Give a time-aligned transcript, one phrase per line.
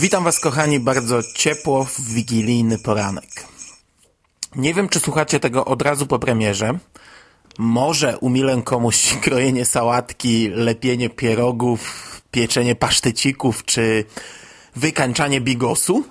[0.00, 3.30] Witam Was, kochani, bardzo ciepło w wigilijny poranek.
[4.56, 6.78] Nie wiem, czy słuchacie tego od razu po premierze.
[7.58, 11.80] Może umilę komuś krojenie sałatki, lepienie pierogów,
[12.30, 14.04] pieczenie pasztecików czy
[14.76, 16.04] wykańczanie bigosu.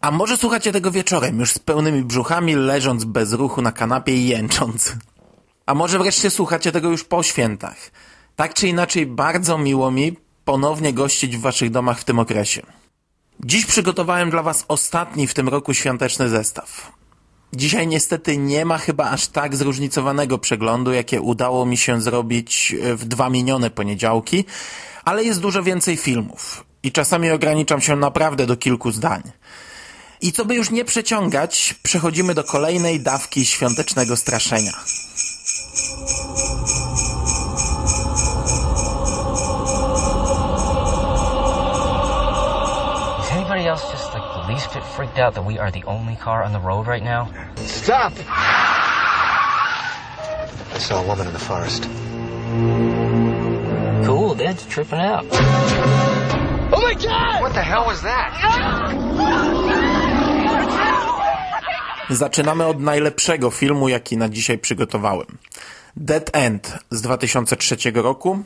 [0.00, 4.28] A może słuchacie tego wieczorem, już z pełnymi brzuchami, leżąc bez ruchu na kanapie i
[4.28, 4.92] jęcząc.
[5.66, 7.90] A może wreszcie słuchacie tego już po świętach.
[8.36, 12.62] Tak czy inaczej, bardzo miło mi ponownie gościć w waszych domach w tym okresie.
[13.40, 16.92] Dziś przygotowałem dla was ostatni w tym roku świąteczny zestaw.
[17.52, 23.04] Dzisiaj niestety nie ma chyba aż tak zróżnicowanego przeglądu, jakie udało mi się zrobić w
[23.04, 24.44] dwa minione poniedziałki,
[25.04, 29.22] ale jest dużo więcej filmów i czasami ograniczam się naprawdę do kilku zdań.
[30.20, 34.72] I co by już nie przeciągać, przechodzimy do kolejnej dawki świątecznego straszenia.
[44.96, 47.28] Freaked out that we are the only car on the road right now?
[47.56, 48.12] Stop!
[50.74, 51.82] I saw a woman in the forest.
[54.06, 55.26] Cool, Dad's tripping out.
[56.72, 57.42] Oh my god!
[57.42, 58.30] What the hell was that?
[62.10, 65.26] Zaczynamy od najlepszego filmu, jaki na dzisiaj przygotowałem.
[65.96, 68.38] Dead End z 2003 roku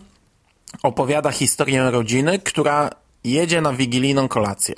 [0.82, 2.90] opowiada historię rodziny, która
[3.24, 4.74] jedzie na wigilijną kolację.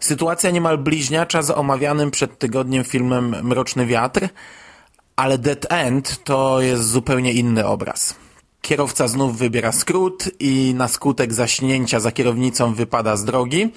[0.00, 4.28] Sytuacja niemal bliźniacza z omawianym przed tygodniem filmem Mroczny Wiatr,
[5.16, 8.14] ale Dead End to jest zupełnie inny obraz.
[8.60, 13.72] Kierowca znów wybiera skrót i na skutek zaśnięcia za kierownicą wypada z drogi.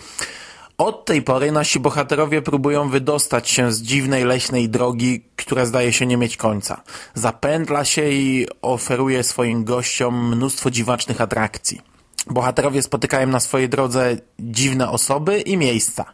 [0.77, 6.05] Od tej pory nasi bohaterowie próbują wydostać się z dziwnej leśnej drogi, która zdaje się
[6.05, 6.83] nie mieć końca.
[7.13, 11.88] Zapętla się i oferuje swoim gościom mnóstwo dziwacznych atrakcji.
[12.23, 16.05] Bohaterowie spotykają na swojej drodze dziwne osoby i miejsca.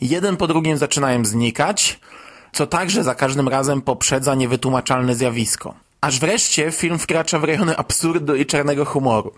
[0.00, 2.00] Jeden po drugim zaczynają znikać,
[2.52, 5.74] co także za każdym razem poprzedza niewytłumaczalne zjawisko.
[6.00, 9.32] Aż wreszcie film wkracza w rejony absurdu i czarnego humoru.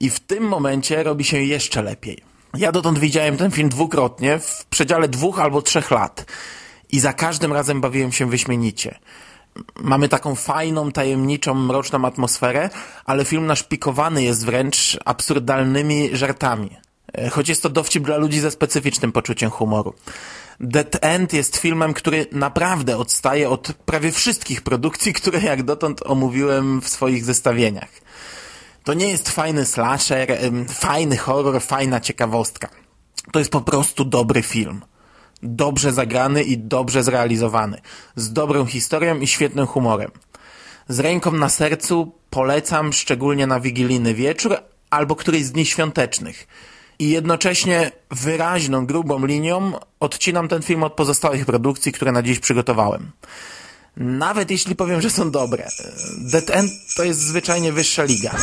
[0.00, 2.18] I w tym momencie robi się jeszcze lepiej.
[2.56, 6.24] Ja dotąd widziałem ten film dwukrotnie, w przedziale dwóch albo trzech lat.
[6.92, 8.98] I za każdym razem bawiłem się wyśmienicie.
[9.80, 12.70] Mamy taką fajną, tajemniczą, mroczną atmosferę,
[13.04, 16.76] ale film naszpikowany jest wręcz absurdalnymi żartami.
[17.12, 19.94] E, choć jest to dowcip dla ludzi ze specyficznym poczuciem humoru.
[20.60, 26.80] Dead End jest filmem, który naprawdę odstaje od prawie wszystkich produkcji, które jak dotąd omówiłem
[26.80, 27.90] w swoich zestawieniach.
[28.84, 30.38] To nie jest fajny slasher,
[30.68, 32.68] fajny horror, fajna ciekawostka.
[33.32, 34.80] To jest po prostu dobry film.
[35.42, 37.80] Dobrze zagrany i dobrze zrealizowany.
[38.16, 40.10] Z dobrą historią i świetnym humorem.
[40.88, 44.56] Z ręką na sercu polecam szczególnie na wigilijny wieczór
[44.90, 46.46] albo któryś z dni świątecznych.
[46.98, 53.10] I jednocześnie wyraźną, grubą linią odcinam ten film od pozostałych produkcji, które na dziś przygotowałem.
[53.96, 55.68] Nawet jeśli powiem, że są dobre.
[56.18, 58.34] Dead End to jest zwyczajnie wyższa liga.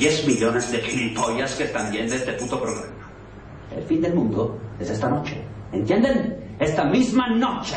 [0.00, 2.88] 10 millones de gilipollas que están viendo este puto programa.
[3.76, 5.36] El fin del mundo es esta noche.
[5.72, 6.56] ¿Entienden?
[6.58, 7.76] Esta misma noche.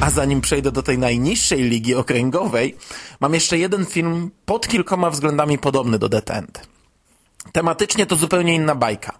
[0.00, 2.76] A zanim przejdę do tej najniższej ligi okręgowej,
[3.20, 6.68] mam jeszcze jeden film pod kilkoma względami podobny do Dead End.
[7.52, 9.18] Tematycznie to zupełnie inna bajka,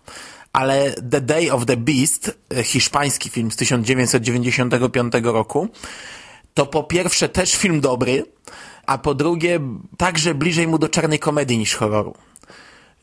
[0.54, 5.68] ale The Day of the Beast, hiszpański film z 1995 roku,
[6.54, 8.26] to po pierwsze też film dobry,
[8.86, 9.60] a po drugie
[9.96, 12.14] także bliżej mu do czarnej komedii niż horroru.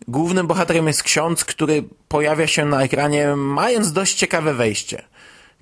[0.08, 5.02] Głównym bohaterem jest ksiądz, który pojawia się na ekranie mając dość ciekawe wejście.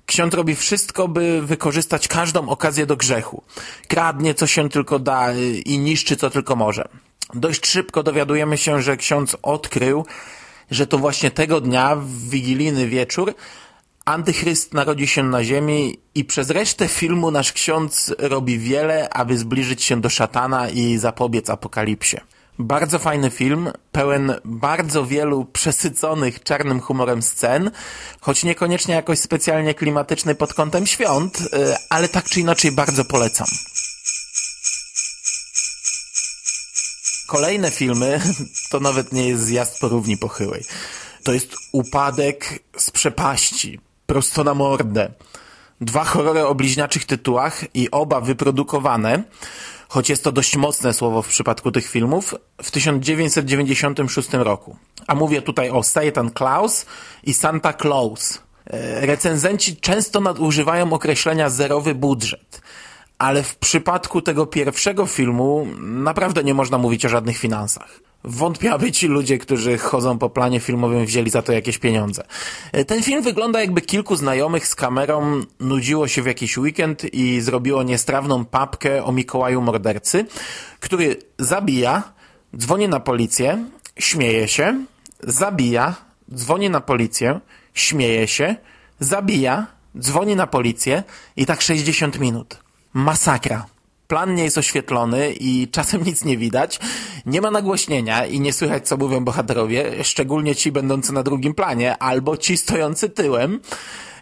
[0.06, 3.42] Ksiądz robi wszystko, by wykorzystać każdą okazję do grzechu.
[3.88, 5.34] Kradnie, co się tylko da
[5.64, 6.88] i niszczy, co tylko może.
[7.34, 10.06] Dość szybko dowiadujemy się, że ksiądz odkrył,
[10.70, 13.34] że to właśnie tego dnia, w wigilijny wieczór,
[14.04, 19.82] Antychryst narodzi się na ziemi i przez resztę filmu nasz ksiądz robi wiele, aby zbliżyć
[19.82, 22.16] się do szatana i zapobiec apokalipsie.
[22.58, 27.70] Bardzo fajny film, pełen bardzo wielu przesyconych czarnym humorem scen,
[28.20, 31.46] choć niekoniecznie jakoś specjalnie klimatyczny pod kątem świąt, y,
[31.90, 33.46] ale tak czy inaczej bardzo polecam.
[37.30, 38.20] Kolejne filmy
[38.70, 40.64] to nawet nie jest zjazd po równi pochyłej.
[41.24, 45.10] To jest upadek z przepaści, prosto na mordę.
[45.80, 49.22] Dwa horrory o bliźniaczych tytułach i oba wyprodukowane,
[49.88, 54.76] choć jest to dość mocne słowo w przypadku tych filmów, w 1996 roku.
[55.06, 56.86] A mówię tutaj o Satan Claus
[57.24, 58.38] i Santa Claus.
[58.66, 62.60] E, recenzenci często nadużywają określenia zerowy budżet,
[63.20, 68.00] ale w przypadku tego pierwszego filmu naprawdę nie można mówić o żadnych finansach.
[68.24, 72.24] Wątpię, aby ci ludzie, którzy chodzą po planie filmowym, wzięli za to jakieś pieniądze.
[72.72, 77.40] E, ten film wygląda jakby kilku znajomych z kamerą nudziło się w jakiś weekend i
[77.40, 80.26] zrobiło niestrawną papkę o Mikołaju mordercy,
[80.80, 82.02] który zabija,
[82.56, 83.64] dzwoni na policję,
[83.98, 84.84] śmieje się,
[85.20, 85.94] zabija,
[86.34, 87.40] dzwoni na policję,
[87.74, 88.56] śmieje się,
[89.00, 89.66] zabija,
[89.98, 91.02] dzwoni na policję
[91.36, 92.69] i tak 60 minut.
[92.92, 93.66] Masakra.
[94.08, 96.80] Plan nie jest oświetlony i czasem nic nie widać.
[97.26, 101.98] Nie ma nagłośnienia i nie słychać, co mówią bohaterowie, szczególnie ci będący na drugim planie,
[101.98, 103.60] albo ci stojący tyłem.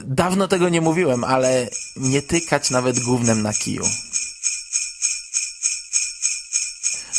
[0.00, 3.84] Dawno tego nie mówiłem, ale nie tykać nawet głównym na kiju.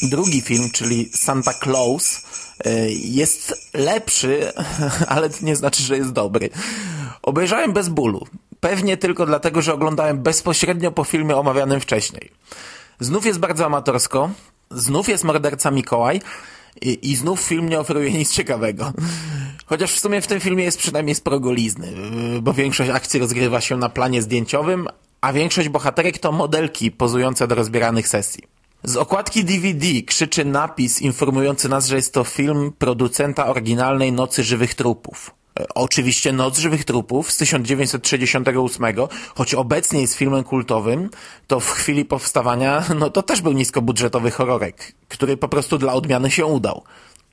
[0.02, 2.22] Drugi film, czyli Santa Claus,
[2.66, 4.54] y, jest lepszy,
[5.08, 6.50] ale to nie znaczy, że jest dobry.
[7.22, 8.28] Obejrzałem bez bólu.
[8.60, 12.32] Pewnie tylko dlatego, że oglądałem bezpośrednio po filmie omawianym wcześniej.
[13.00, 14.30] Znów jest bardzo amatorsko,
[14.72, 16.22] znów jest morderca Mikołaj
[16.82, 18.94] i, i znów film nie oferuje nic ciekawego.
[19.66, 21.94] Chociaż w sumie w tym filmie jest przynajmniej sporo golizny,
[22.42, 24.88] bo większość akcji rozgrywa się na planie zdjęciowym,
[25.22, 28.44] a większość bohaterek to modelki pozujące do rozbieranych sesji.
[28.84, 34.76] Z okładki DVD krzyczy napis informujący nas, że jest to film producenta oryginalnej Nocy Żywych
[34.76, 35.39] Trupów.
[35.76, 38.86] Oczywiście Noc Żywych Trupów z 1968,
[39.36, 41.10] choć obecnie jest filmem kultowym,
[41.48, 46.32] to w chwili powstawania, no to też był niskobudżetowy horrorek, który po prostu dla odmiany
[46.32, 46.84] się udał.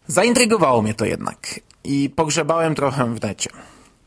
[0.07, 3.51] Zaintrygowało mnie to jednak i pogrzebałem trochę w necie.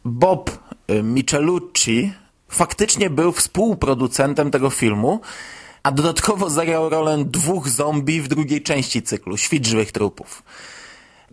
[0.05, 0.59] Bob
[0.91, 2.13] y, Michelucci
[2.49, 5.21] faktycznie był współproducentem tego filmu,
[5.83, 10.43] a dodatkowo zagrał rolę dwóch zombie w drugiej części cyklu, Świt Żywych Trupów.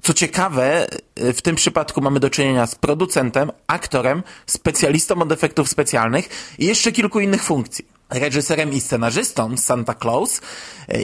[0.03, 6.29] Co ciekawe, w tym przypadku mamy do czynienia z producentem, aktorem, specjalistą od efektów specjalnych
[6.59, 7.87] i jeszcze kilku innych funkcji.
[8.11, 10.41] Reżyserem i scenarzystą Santa Claus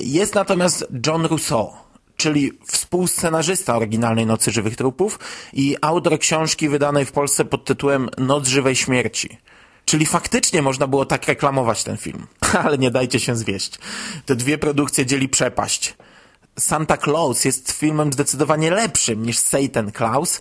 [0.02, 1.72] jest natomiast John Rousseau,
[2.16, 5.18] czyli współscenarzysta oryginalnej Nocy Żywych Trupów
[5.52, 9.38] i autor książki wydanej w Polsce pod tytułem Noc Żywej Śmierci.
[9.84, 12.26] Czyli faktycznie można było tak reklamować ten film.
[12.64, 13.78] Ale nie dajcie się zwieść.
[14.26, 15.94] Te dwie produkcje dzieli przepaść.
[16.58, 20.40] Santa Claus jest filmem zdecydowanie lepszym niż Satan Claus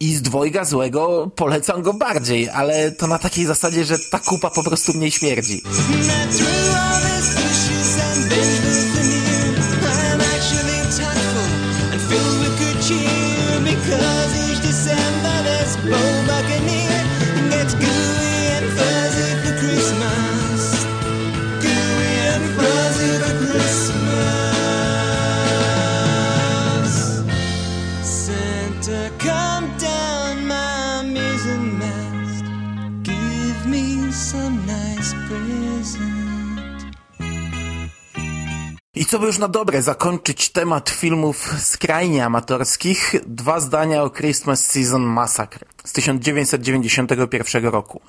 [0.00, 4.50] i z dwojga złego polecam go bardziej, ale to na takiej zasadzie, że ta kupa
[4.50, 5.56] po prostu mniej śmierdzi.
[5.56, 6.52] I co
[39.18, 45.66] by już na dobre zakończyć temat filmów skrajnie amatorskich, dwa zdania o Christmas Season Massacre
[45.84, 48.00] z 1991 roku.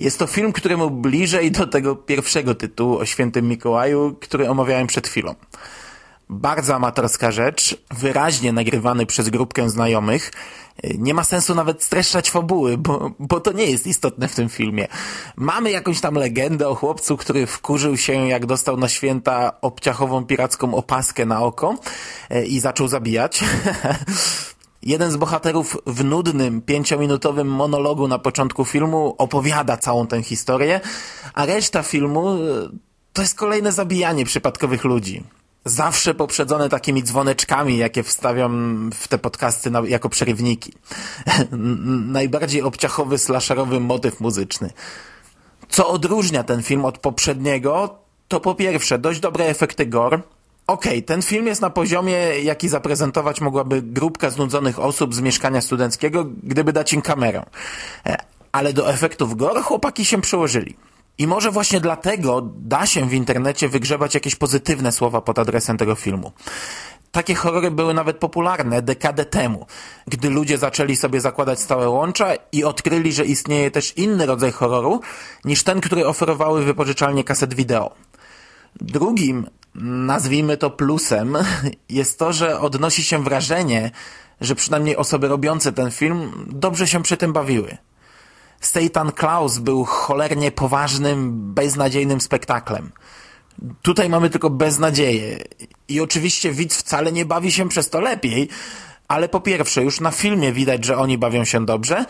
[0.00, 5.08] Jest to film, któremu bliżej do tego pierwszego tytułu o świętym Mikołaju, który omawiałem przed
[5.08, 5.34] chwilą.
[6.32, 10.32] Bardzo amatorska rzecz, wyraźnie nagrywany przez grupkę znajomych.
[10.98, 14.88] Nie ma sensu nawet streszczać fabuły, bo, bo to nie jest istotne w tym filmie.
[15.36, 20.74] Mamy jakąś tam legendę o chłopcu, który wkurzył się, jak dostał na święta obciachową piracką
[20.74, 21.78] opaskę na oko
[22.30, 23.44] e, i zaczął zabijać.
[24.82, 30.80] Jeden z bohaterów w nudnym, pięciominutowym monologu na początku filmu opowiada całą tę historię,
[31.34, 32.36] a reszta filmu e,
[33.12, 35.22] to jest kolejne zabijanie przypadkowych ludzi
[35.64, 40.72] zawsze poprzedzone takimi dzwoneczkami, jakie wstawiam w te podcasty na, jako przerywniki.
[42.12, 44.70] Najbardziej obciachowy, slasherowy motyw muzyczny.
[45.68, 47.98] Co odróżnia ten film od poprzedniego,
[48.28, 50.20] to po pierwsze dość dobre efekty gore.
[50.66, 55.60] Okej, okay, ten film jest na poziomie, jaki zaprezentować mogłaby grupka znudzonych osób z mieszkania
[55.60, 57.46] studenckiego, gdyby dać im kamerę.
[58.06, 58.16] E,
[58.52, 60.76] ale do efektów gore chłopaki się przełożyli.
[61.20, 65.94] I może właśnie dlatego da się w internecie wygrzebać jakieś pozytywne słowa pod adresem tego
[65.94, 66.32] filmu.
[67.10, 69.66] Takie horrory były nawet popularne dekadę temu,
[70.06, 75.00] gdy ludzie zaczęli sobie zakładać stałe łącza i odkryli, że istnieje też inny rodzaj horroru
[75.44, 77.94] niż ten, który oferowały wypożyczalnie kaset wideo.
[78.80, 81.36] Drugim, nazwijmy to plusem,
[81.88, 83.90] jest to, że odnosi się wrażenie,
[84.40, 87.78] że przynajmniej osoby robiące ten film dobrze się przy tym bawiły.
[88.60, 92.92] Satan Klaus był cholernie poważnym, beznadziejnym spektaklem.
[93.82, 95.44] Tutaj mamy tylko beznadzieję.
[95.88, 98.48] I oczywiście widz wcale nie bawi się przez to lepiej,
[99.08, 102.04] ale po pierwsze, już na filmie widać, że oni bawią się dobrze,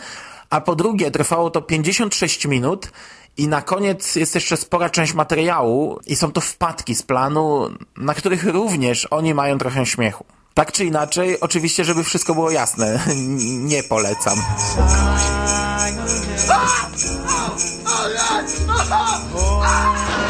[0.50, 2.92] a po drugie, trwało to 56 minut
[3.36, 8.14] i na koniec jest jeszcze spora część materiału i są to wpadki z planu, na
[8.14, 10.24] których również oni mają trochę śmiechu.
[10.54, 13.00] Tak czy inaczej, oczywiście, żeby wszystko było jasne,
[13.72, 14.38] nie polecam.
[16.48, 16.92] Oh,
[17.26, 17.56] oh,
[17.86, 19.30] oh, Lord.
[19.32, 20.29] Oh.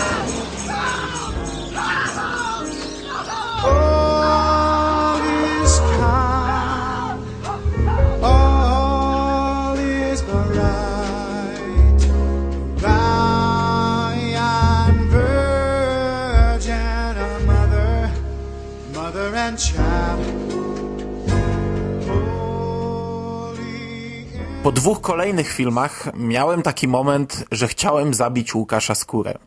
[24.63, 29.39] Po dwóch kolejnych filmach miałem taki moment, że chciałem zabić Łukasza Skórę.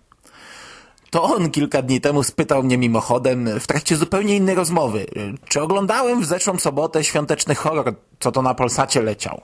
[1.10, 5.06] To on kilka dni temu spytał mnie mimochodem w trakcie zupełnie innej rozmowy,
[5.50, 9.42] czy oglądałem w zeszłą sobotę świąteczny horror, co to na Polsacie leciał.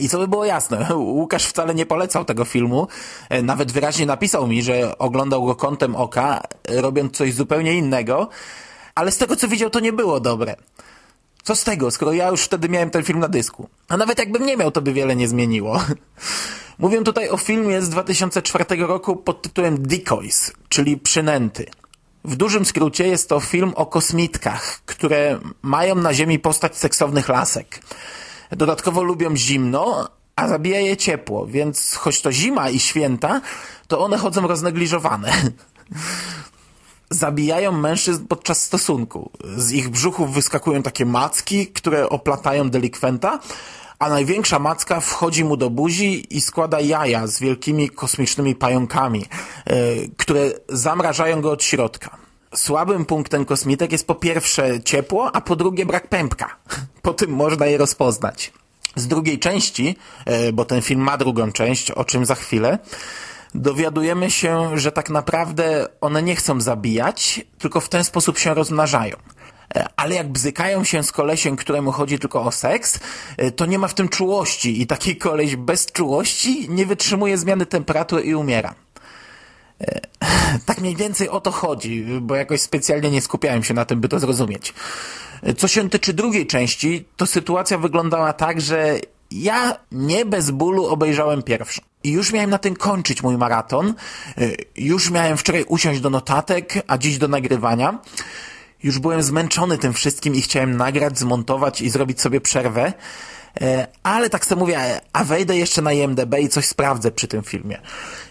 [0.00, 2.88] I co by było jasne, Łukasz wcale nie polecał tego filmu,
[3.42, 8.28] nawet wyraźnie napisał mi, że oglądał go kątem oka, robiąc coś zupełnie innego,
[8.94, 10.56] ale z tego co widział to nie było dobre.
[11.46, 13.68] Co z tego, skoro ja już wtedy miałem ten film na dysku?
[13.88, 15.80] A nawet jakbym nie miał, to by wiele nie zmieniło.
[16.78, 21.66] Mówię tutaj o filmie z 2004 roku pod tytułem Decoys, czyli Przynęty.
[22.24, 27.80] W dużym skrócie jest to film o kosmitkach, które mają na Ziemi postać seksownych lasek.
[28.50, 33.40] Dodatkowo lubią zimno, a zabija je ciepło, więc choć to zima i święta,
[33.88, 35.32] to one chodzą roznegliżowane.
[37.10, 39.30] Zabijają mężczyzn podczas stosunku.
[39.56, 43.38] Z ich brzuchów wyskakują takie macki, które oplatają delikwenta,
[43.98, 49.20] a największa macka wchodzi mu do buzi i składa jaja z wielkimi kosmicznymi pająkami,
[49.66, 49.74] yy,
[50.16, 52.16] które zamrażają go od środka.
[52.54, 56.56] Słabym punktem kosmitek jest po pierwsze ciepło, a po drugie brak pępka.
[57.02, 58.52] Po tym można je rozpoznać.
[58.96, 59.96] Z drugiej części,
[60.26, 62.78] yy, bo ten film ma drugą część, o czym za chwilę,
[63.54, 69.16] dowiadujemy się, że tak naprawdę one nie chcą zabijać, tylko w ten sposób się rozmnażają.
[69.74, 73.00] E, Ale jak bzykają się z kolesiem, któremu chodzi tylko o seks,
[73.36, 77.66] e, to nie ma w tym czułości i taki koleś bez czułości nie wytrzymuje zmiany
[77.66, 78.74] temperatury i umiera.
[79.80, 80.00] E,
[80.66, 84.08] Tak mniej więcej o to chodzi, bo jakoś specjalnie nie skupiałem się na tym, by
[84.08, 84.74] to zrozumieć.
[85.56, 88.98] Co się tyczy drugiej części, to sytuacja wyglądała tak, że
[89.30, 91.82] ja nie bez bólu obejrzałem pierwszą.
[92.04, 93.94] I już miałem na tym kończyć mój maraton.
[94.38, 97.98] Y, Już miałem wczoraj usiąść do notatek, a dziś do nagrywania.
[98.82, 102.92] Już byłem zmęczony tym wszystkim i chciałem nagrać, zmontować i zrobić sobie przerwę.
[103.60, 107.42] E, Ale tak sobie mówię, a wejdę jeszcze na IMDB i coś sprawdzę przy tym
[107.42, 107.80] filmie.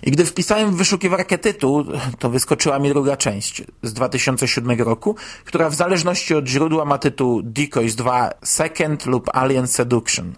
[0.03, 1.85] I gdy wpisałem w wyszukiwarkę tytuł,
[2.19, 7.41] to wyskoczyła mi druga część z 2007 roku, która w zależności od źródła ma tytuł
[7.43, 10.33] Decoys 2 Second lub Alien Seduction.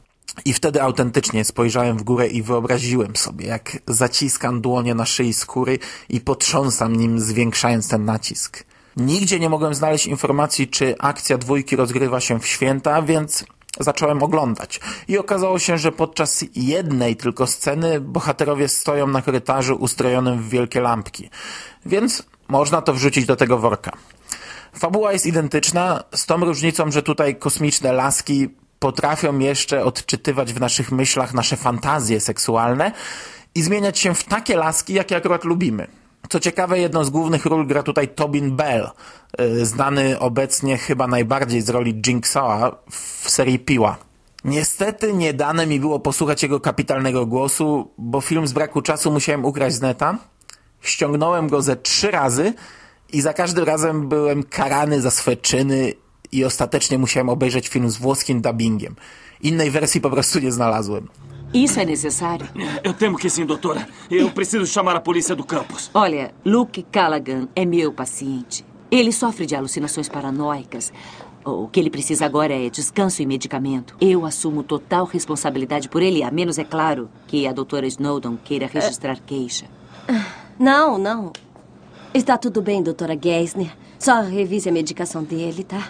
[0.46, 5.80] I wtedy autentycznie spojrzałem w górę i wyobraziłem sobie, jak zaciskam dłonie na szyi skóry
[6.10, 8.64] i potrząsam nim, zwiększając ten nacisk.
[8.98, 13.46] Nigdzie nie mogłem znaleźć informacji, czy akcja dwójki rozgrywa się w święta, więc
[13.80, 14.80] zacząłem oglądać.
[15.08, 20.82] I okazało się, że podczas jednej tylko sceny bohaterowie stoją na korytarzu ustrojonym w wielkie
[20.82, 21.30] lampki.
[21.86, 23.92] Więc można to wrzucić do tego worka.
[24.74, 30.92] Fabuła jest identyczna, z tą różnicą, że tutaj kosmiczne laski potrafią jeszcze odczytywać w naszych
[30.92, 32.92] myślach nasze fantazje seksualne
[33.56, 35.88] i zmieniać się w takie laski, jakie akurat lubimy.
[36.30, 38.90] Co ciekawe, jedną z głównych ról gra tutaj Tobin Bell,
[39.42, 43.98] y, znany obecnie chyba najbardziej z roli Jinksawa w serii Piła.
[44.44, 49.46] Niestety nie dane mi było posłuchać jego kapitalnego głosu, bo film z braku czasu musiałem
[49.46, 50.18] ukraść z neta.
[50.82, 52.54] Ściągnąłem go ze trzy razy
[53.14, 55.94] i za każdym razem byłem karany za swe czyny
[56.32, 58.96] i ostatecznie musiałem obejrzeć film z włoskim dubbingiem.
[59.42, 61.08] Innej wersji po prostu nie znalazłem.
[61.54, 62.48] Isso é necessário?
[62.84, 63.86] Eu temo que sim, doutora.
[64.12, 65.90] Eu preciso chamar a polícia do campus.
[65.94, 68.66] Olha, Luke Callaghan é meu paciente.
[68.92, 70.92] Ele sofre de alucinações paranoicas.
[71.46, 73.96] O que ele precisa agora é descanso e medicamento.
[74.02, 78.68] Eu assumo total responsabilidade por ele, a menos, é claro, que a doutora Snowdon queira
[78.68, 79.66] registrar queixa.
[80.60, 81.32] Não, não.
[82.14, 83.72] Está tudo bem, doutora Geisner.
[83.98, 85.90] Só revise a medicação dele, tá?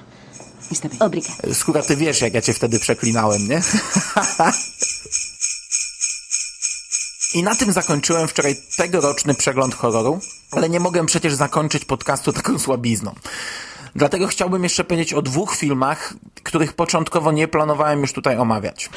[1.00, 1.54] Obrigada.
[1.54, 3.62] Skóra, ty wiesz, jak ja cię wtedy przeklinałem, nie?
[7.34, 10.20] I na tym zakończyłem wczoraj tegoroczny przegląd horroru,
[10.52, 13.16] ale nie mogę przecież zakończyć podcastu taką słabizną.
[13.96, 18.90] Dlatego chciałbym jeszcze powiedzieć o dwóch filmach, których początkowo nie planowałem już tutaj omawiać.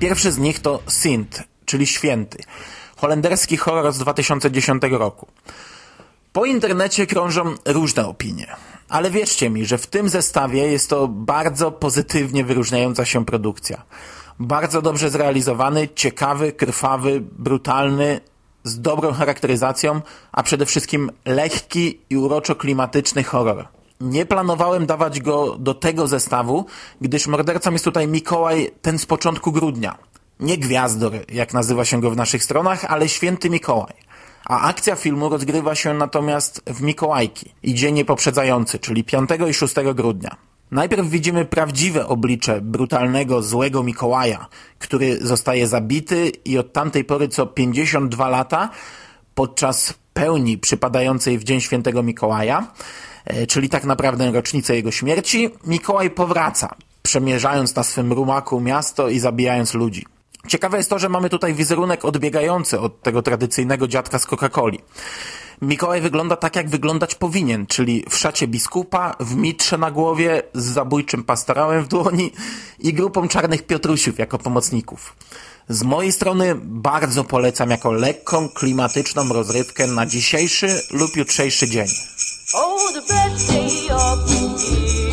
[0.00, 2.38] Pierwszy z nich to Sint, czyli Święty,
[2.96, 5.26] holenderski horror z 2010 roku.
[6.32, 8.56] Po internecie krążą różne opinie,
[8.88, 13.82] ale wierzcie mi, że w tym zestawie jest to bardzo pozytywnie wyróżniająca się produkcja.
[14.38, 18.20] Bardzo dobrze zrealizowany, ciekawy, krwawy, brutalny,
[18.64, 20.00] z dobrą charakteryzacją,
[20.32, 23.68] a przede wszystkim lekki i uroczo-klimatyczny horror.
[24.00, 26.66] Nie planowałem dawać go do tego zestawu,
[27.00, 29.98] gdyż mordercą jest tutaj Mikołaj ten z początku grudnia.
[30.40, 33.94] Nie Gwiazdor, jak nazywa się go w naszych stronach, ale Święty Mikołaj.
[34.48, 39.74] A akcja filmu rozgrywa się natomiast w Mikołajki i dzień poprzedzający, czyli 5 i 6
[39.94, 40.36] grudnia.
[40.70, 44.46] Najpierw widzimy prawdziwe oblicze brutalnego, złego Mikołaja,
[44.78, 48.70] który zostaje zabity i od tamtej pory co 52 lata
[49.34, 52.66] podczas pełni przypadającej w Dzień Świętego Mikołaja,
[53.48, 59.74] czyli tak naprawdę rocznicę jego śmierci, Mikołaj powraca, przemierzając na swym rumaku miasto i zabijając
[59.74, 60.06] ludzi.
[60.48, 64.78] Ciekawe jest to, że mamy tutaj wizerunek odbiegający od tego tradycyjnego dziadka z Coca-Coli.
[65.62, 70.64] Mikołaj wygląda tak, jak wyglądać powinien, czyli w szacie biskupa, w mitrze na głowie, z
[70.64, 72.32] zabójczym pastorałem w dłoni
[72.78, 75.16] i grupą czarnych piotrusiów jako pomocników.
[75.68, 81.86] Z mojej strony bardzo polecam jako lekką, klimatyczną rozrywkę na dzisiejszy lub jutrzejszy dzień.
[82.54, 85.05] Oh, the best day of the year.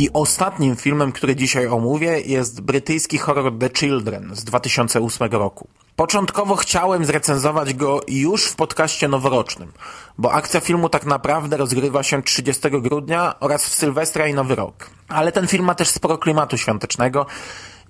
[0.00, 5.68] I ostatnim filmem, który dzisiaj omówię, jest brytyjski horror The Children z 2008 roku.
[5.96, 9.72] Początkowo chciałem zrecenzować go już w podcaście noworocznym,
[10.18, 14.90] bo akcja filmu tak naprawdę rozgrywa się 30 grudnia oraz w Sylwestra i Nowy Rok.
[15.08, 17.26] Ale ten film ma też sporo klimatu świątecznego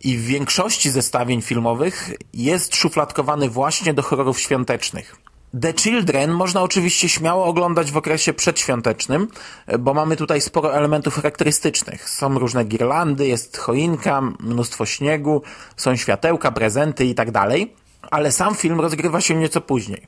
[0.04, 5.16] i w większości zestawień filmowych jest szufladkowany właśnie do horrorów świątecznych.
[5.52, 9.28] The Children można oczywiście śmiało oglądać w okresie przedświątecznym,
[9.78, 12.10] bo mamy tutaj sporo elementów charakterystycznych.
[12.10, 15.42] Są różne girlandy, jest choinka, mnóstwo śniegu,
[15.76, 17.74] są światełka, prezenty i tak dalej,
[18.10, 20.06] ale sam film rozgrywa się nieco później.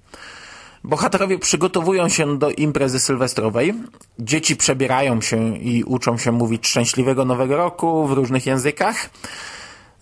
[0.84, 3.74] Bohaterowie przygotowują się do imprezy sylwestrowej,
[4.18, 9.10] dzieci przebierają się i uczą się mówić szczęśliwego nowego roku w różnych językach.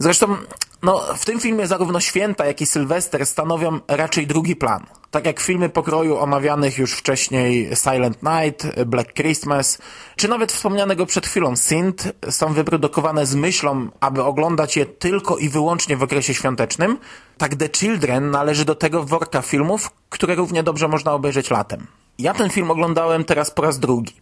[0.02, 0.36] Zresztą
[0.82, 4.86] no, w tym filmie zarówno święta, jak i Sylwester stanowią raczej drugi plan.
[5.10, 9.78] Tak jak filmy pokroju omawianych już wcześniej Silent Night, Black Christmas,
[10.16, 15.48] czy nawet wspomnianego przed chwilą Sint są wyprodukowane z myślą, aby oglądać je tylko i
[15.48, 16.98] wyłącznie w okresie świątecznym,
[17.38, 21.86] tak The Children należy do tego worka filmów, które równie dobrze można obejrzeć latem.
[22.18, 24.14] Ja ten film oglądałem teraz po raz drugi.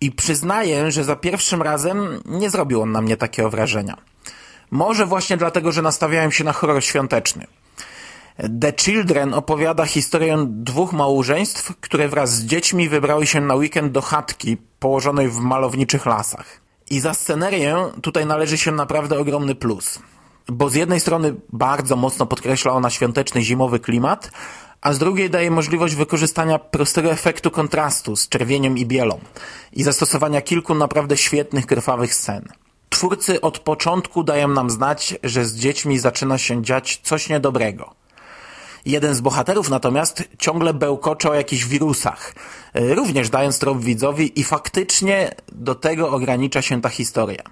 [0.00, 3.96] I przyznaję, że za pierwszym razem nie zrobił on na mnie takiego wrażenia.
[4.74, 7.46] Może właśnie dlatego, że nastawiałem się na horror świąteczny.
[8.60, 14.00] The Children opowiada historię dwóch małżeństw, które wraz z dziećmi wybrały się na weekend do
[14.02, 16.60] chatki położonej w malowniczych lasach.
[16.90, 19.98] I za scenerię tutaj należy się naprawdę ogromny plus.
[20.48, 24.30] Bo z jednej strony bardzo mocno podkreśla ona świąteczny zimowy klimat,
[24.80, 29.20] a z drugiej daje możliwość wykorzystania prostego efektu kontrastu z czerwieniem i bielą
[29.72, 32.48] i zastosowania kilku naprawdę świetnych, krwawych scen.
[32.94, 37.94] Twórcy od początku dają nam znać, że z dziećmi zaczyna się dziać coś niedobrego.
[38.86, 42.34] Jeden z bohaterów natomiast ciągle bełkocze o jakichś wirusach,
[42.74, 47.42] również dając trop widzowi i faktycznie do tego ogranicza się ta historia.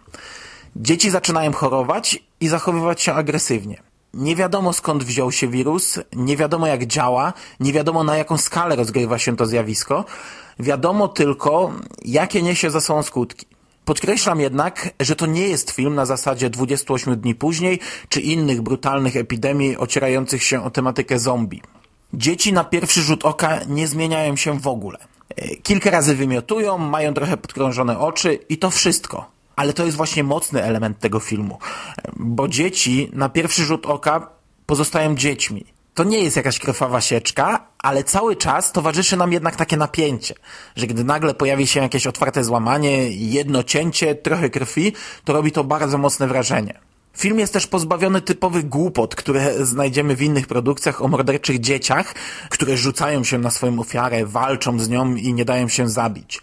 [0.77, 3.83] Dzieci zaczynają chorować i zachowywać się agresywnie.
[4.15, 8.77] Nie wiadomo skąd wziął się wirus, nie wiadomo jak działa, nie wiadomo na jaką skalę
[8.77, 10.05] rozgrywa się to zjawisko,
[10.59, 11.73] wiadomo tylko
[12.05, 13.52] jakie niesie za sobą skutki.
[13.85, 19.17] Podkreślam jednak, że to nie jest film na zasadzie 28 dni później, czy innych brutalnych
[19.17, 21.63] epidemii ocierających się o tematykę zombie.
[22.15, 24.99] Dzieci na pierwszy rzut oka nie zmieniają się w ogóle.
[25.37, 29.31] E, kilka razy wymiotują, mają trochę podkrążone oczy i to wszystko.
[29.57, 31.59] Ale to jest właśnie mocny element tego filmu,
[31.99, 34.31] e, bo dzieci na pierwszy rzut oka
[34.67, 35.65] pozostają dziećmi
[35.95, 40.35] to nie jest jakaś krwawa sieczka, ale cały czas towarzyszy nam jednak takie napięcie,
[40.77, 44.93] że gdy nagle pojawi się jakieś otwarte złamanie, jedno cięcie, trochę krwi,
[45.25, 46.81] to robi to bardzo mocne wrażenie.
[47.17, 52.15] Film jest też pozbawiony typowych głupot, które znajdziemy w innych produkcjach o morderczych dzieciach,
[52.49, 56.41] które rzucają się na swoją ofiarę, walczą z nią i nie dają się zabić.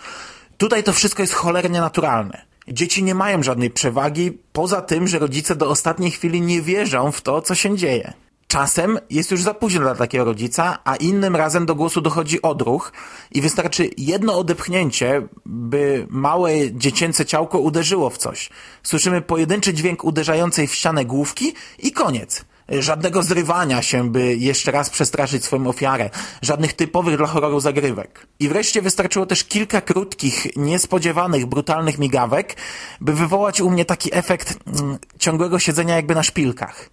[0.58, 2.42] Tutaj to wszystko jest cholernie naturalne.
[2.68, 7.22] Dzieci nie mają żadnej przewagi, poza tym, że rodzice do ostatniej chwili nie wierzą w
[7.22, 8.14] to, co się dzieje.
[8.52, 12.92] Czasem jest już za późno dla takiego rodzica, a innym razem do głosu dochodzi odruch
[13.32, 18.50] i wystarczy jedno odepchnięcie, by małe dziecięce ciałko uderzyło w coś.
[18.84, 22.46] Słyszymy pojedynczy dźwięk uderzającej w ścianę główki i koniec.
[22.70, 26.10] Żadnego zrywania się, by jeszcze raz przestraszyć swoją ofiarę.
[26.42, 28.28] Żadnych typowych dla horroru zagrywek.
[28.40, 32.56] I wreszcie wystarczyło też kilka krótkich, niespodziewanych, brutalnych migawek,
[33.02, 36.90] by wywołać u mnie taki efekt mm, ciągłego siedzenia jakby na szpilkach.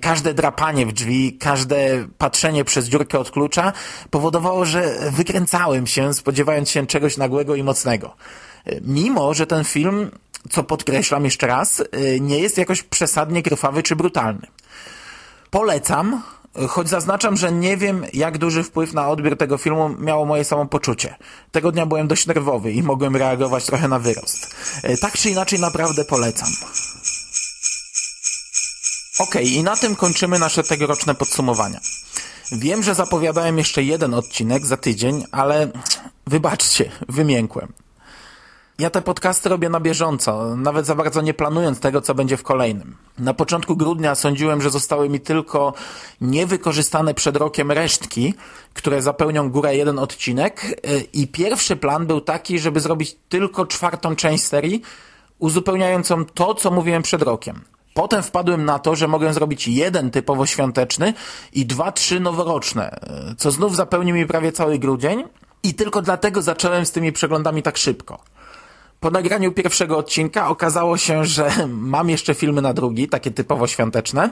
[0.00, 3.72] Każde drapanie w drzwi, każde patrzenie przez dziurkę od klucza
[4.10, 8.14] powodowało, że wykręcałem się, spodziewając się czegoś nagłego i mocnego.
[8.82, 10.10] Mimo, że ten film,
[10.50, 11.82] co podkreślam jeszcze raz,
[12.20, 14.46] nie jest jakoś przesadnie krwawy czy brutalny.
[15.50, 16.22] Polecam,
[16.68, 21.16] choć zaznaczam, że nie wiem, jak duży wpływ na odbiór tego filmu miało moje samopoczucie.
[21.52, 24.54] Tego dnia byłem dość nerwowy i mogłem reagować trochę na wyrost.
[25.00, 26.48] Tak czy inaczej, naprawdę polecam.
[29.18, 31.80] Okej, okay, i na tym kończymy nasze tegoroczne podsumowania.
[32.52, 35.68] Wiem, że zapowiadałem jeszcze jeden odcinek za tydzień, ale
[36.26, 37.72] wybaczcie, wymiękłem.
[38.78, 42.42] Ja te podcasty robię na bieżąco, nawet za bardzo nie planując tego, co będzie w
[42.42, 42.96] kolejnym.
[43.18, 45.74] Na początku grudnia sądziłem, że zostały mi tylko
[46.20, 48.34] niewykorzystane przed rokiem resztki,
[48.74, 50.80] które zapełnią górę jeden odcinek
[51.12, 54.82] i pierwszy plan był taki, żeby zrobić tylko czwartą część serii,
[55.38, 57.64] uzupełniającą to, co mówiłem przed rokiem.
[57.98, 61.14] Potem wpadłem na to, że mogę zrobić jeden typowo świąteczny
[61.52, 63.00] i dwa, trzy noworoczne,
[63.38, 65.24] co znów zapełni mi prawie cały grudzień
[65.62, 68.18] i tylko dlatego zacząłem z tymi przeglądami tak szybko.
[69.00, 71.50] Po nagraniu pierwszego odcinka okazało się, że
[71.94, 74.30] mam jeszcze filmy na drugi, takie typowo świąteczne.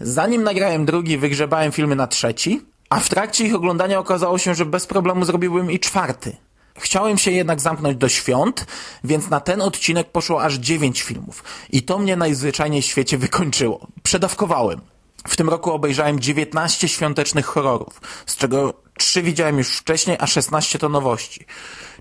[0.00, 4.66] Zanim nagrałem drugi, wygrzebałem filmy na trzeci, a w trakcie ich oglądania okazało się, że
[4.66, 6.36] bez problemu zrobiłbym i czwarty.
[6.78, 8.66] Chciałem się jednak zamknąć do świąt,
[9.04, 11.44] więc na ten odcinek poszło aż 9 filmów.
[11.70, 13.86] I to mnie najzwyczajniej w świecie wykończyło.
[14.02, 14.80] Przedawkowałem.
[15.28, 20.78] W tym roku obejrzałem 19 świątecznych horrorów, z czego 3 widziałem już wcześniej, a 16
[20.78, 21.46] to nowości.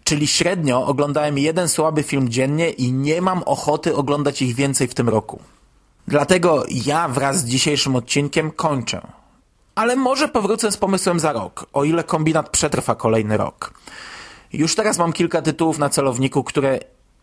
[0.03, 4.93] Czyli średnio oglądałem jeden słaby film dziennie i nie mam ochoty oglądać ich więcej w
[4.93, 5.39] tym roku.
[6.07, 9.01] Dlatego ja wraz z dzisiejszym odcinkiem kończę.
[9.75, 13.73] Ale może powrócę z pomysłem za rok, o ile kombinat przetrwa kolejny rok.
[14.53, 16.79] Już teraz mam kilka tytułów na celowniku, które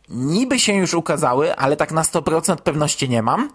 [0.09, 3.51] niby się już ukazały, ale tak na 100% pewności nie mam.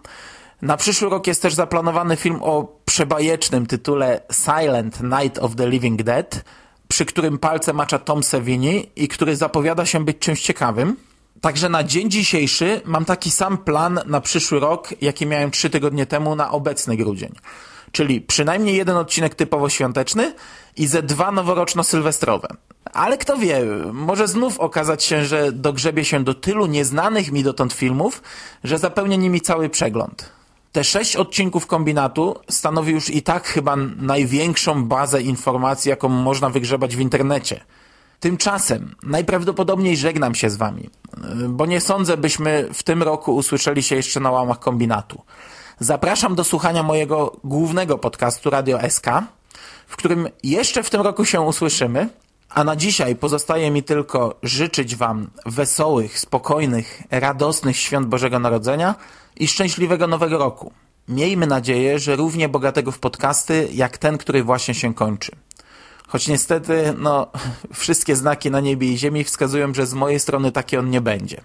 [0.62, 6.02] Na przyszły rok jest też zaplanowany film o przebajecznym tytule Silent Night of the Living
[6.02, 6.44] Dead,
[6.88, 10.96] przy którym palce macza Tom Savini i który zapowiada się być czymś ciekawym.
[11.40, 16.06] Także na dzień dzisiejszy mam taki sam plan na przyszły rok, jaki miałem trzy tygodnie
[16.06, 17.34] temu na obecny grudzień.
[17.94, 20.34] Czyli przynajmniej jeden odcinek typowo świąteczny
[20.76, 22.46] i ze dwa noworoczno-sylwestrowe.
[22.92, 23.60] Ale kto wie,
[23.92, 28.22] może znów okazać się, że dogrzebie się do tylu nieznanych mi dotąd filmów,
[28.64, 30.32] że zapełnię nimi cały przegląd.
[30.72, 36.96] Te sześć odcinków kombinatu stanowi już i tak chyba największą bazę informacji, jaką można wygrzebać
[36.96, 37.60] w internecie.
[38.20, 40.90] Tymczasem najprawdopodobniej żegnam się z wami,
[41.48, 45.22] bo nie sądzę, byśmy w tym roku usłyszeli się jeszcze na łamach kombinatu.
[45.80, 49.06] Zapraszam do słuchania mojego głównego podcastu Radio SK,
[49.86, 52.08] w którym jeszcze w tym roku się usłyszymy,
[52.48, 58.94] a na dzisiaj pozostaje mi tylko życzyć Wam wesołych, spokojnych, radosnych świąt Bożego Narodzenia
[59.36, 60.72] i szczęśliwego Nowego Roku.
[61.08, 65.32] Miejmy nadzieję, że równie bogatego w podcasty, jak ten, który właśnie się kończy.
[66.08, 67.26] Choć niestety, no,
[67.72, 71.40] wszystkie znaki na niebie i ziemi wskazują, że z mojej strony taki on nie będzie.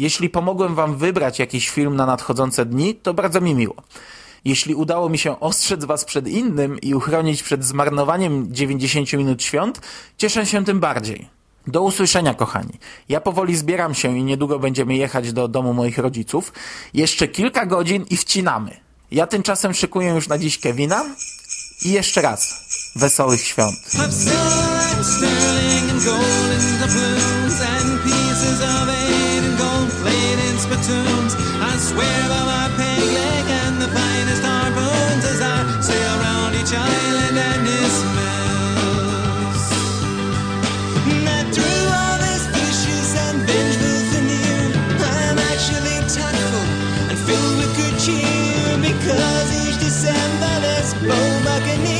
[0.00, 3.74] Jeśli pomogłem Wam wybrać jakiś film na nadchodzące dni, to bardzo mi miło.
[4.44, 9.80] Jeśli udało mi się ostrzec Was przed innym i uchronić przed zmarnowaniem 90 minut świąt,
[10.18, 11.28] cieszę się tym bardziej.
[11.66, 12.72] Do usłyszenia, kochani.
[13.08, 16.52] Ja powoli zbieram się i niedługo będziemy jechać do domu moich rodziców.
[16.94, 18.76] Jeszcze kilka godzin i wcinamy.
[19.10, 21.04] Ja tymczasem szykuję już na dziś Kevina
[21.84, 22.54] i jeszcze raz
[22.96, 23.78] wesołych świąt.
[31.90, 37.36] Swear by my peg leg and the finest harpoons as I sail round each island
[37.50, 39.62] and isthmus.
[41.26, 44.70] That through all these fishes and vengeful veneer,
[45.02, 46.66] I'm actually tactful
[47.10, 51.99] and filled with good cheer because each December there's Bo Buccaneer.